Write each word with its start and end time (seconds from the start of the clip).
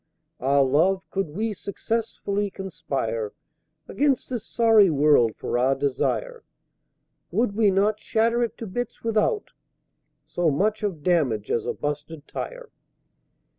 Ah, 0.39 0.61
Love, 0.61 1.07
could 1.11 1.29
we 1.29 1.53
successfully 1.53 2.49
conspire 2.49 3.33
Against 3.87 4.31
this 4.31 4.43
sorry 4.43 4.89
World 4.89 5.35
for 5.35 5.59
our 5.59 5.75
desire, 5.75 6.43
Would 7.29 7.51
we 7.55 7.69
not 7.69 7.99
shatter 7.99 8.41
it 8.41 8.57
to 8.57 8.65
bits 8.65 9.03
without 9.03 9.51
So 10.25 10.49
much 10.49 10.81
of 10.81 11.03
damage 11.03 11.51
as 11.51 11.67
a 11.67 11.73
busted 11.75 12.27
tire? 12.27 12.71